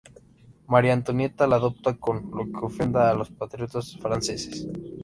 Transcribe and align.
María 0.67 0.93
Antonieta 0.93 1.45
la 1.45 1.57
adopta, 1.57 1.95
con 1.99 2.31
lo 2.31 2.45
que 2.51 2.65
ofende 2.65 2.97
a 2.97 3.13
los 3.13 3.29
patriotas 3.29 3.95
franceses. 3.97 4.67